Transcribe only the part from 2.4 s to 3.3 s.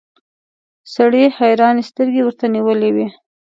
نيولې وې.